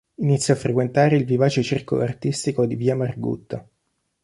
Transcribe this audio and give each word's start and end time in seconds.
Inizia 0.15 0.55
a 0.55 0.57
frequentare 0.57 1.15
il 1.15 1.25
vivace 1.25 1.61
Circolo 1.61 2.01
artistico 2.01 2.65
di 2.65 2.73
via 2.73 2.95
Margutta. 2.95 3.69